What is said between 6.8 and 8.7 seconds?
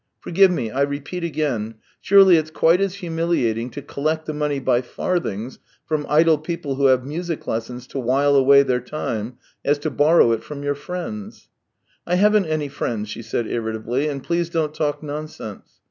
have music lessons to while away